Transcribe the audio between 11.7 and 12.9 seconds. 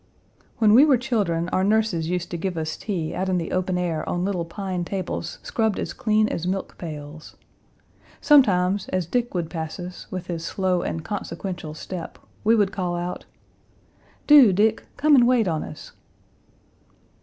step, we would